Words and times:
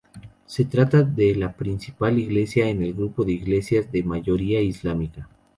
Se 0.47 0.65
trata 0.65 1.03
de 1.03 1.35
la 1.35 1.53
principal 1.53 2.17
iglesia 2.17 2.67
en 2.67 2.81
el 2.81 2.95
grupo 2.95 3.23
de 3.23 3.33
islas 3.33 3.91
de 3.91 4.01
mayoría 4.01 4.59
islámica. 4.59 5.29